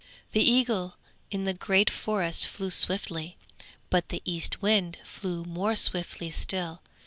[0.31, 0.97] The eagle
[1.29, 3.37] in the great forest flew swiftly,
[3.91, 6.81] but the Eastwind flew more swiftly still.